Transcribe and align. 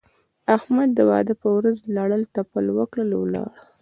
احمد 0.55 0.89
د 0.97 0.99
واده 1.09 1.33
په 1.41 1.47
ورځ 1.57 1.77
لړل 1.95 2.23
تپل 2.35 2.65
وکړل؛ 2.77 3.11
ولاړ. 3.17 3.51